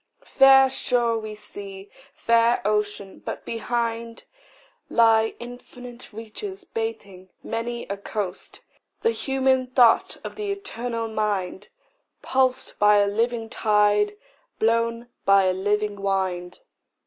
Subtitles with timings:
[0.25, 4.23] Fair shore we see, fair ocean; but behind
[4.89, 8.61] Lie infinite reaches bathing many a coast
[9.03, 11.69] The human thought of the eternal mind,
[12.23, 14.17] Pulsed by a living tide,
[14.57, 16.61] blown by a living wind.